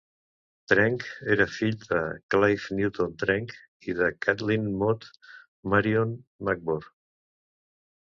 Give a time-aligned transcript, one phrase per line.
[0.71, 1.03] Trench
[1.35, 1.99] era el fill de
[2.35, 3.55] Clive Newcome Trench
[3.93, 5.09] i de Kathleen Maud,
[5.77, 6.93] Marion McIvor.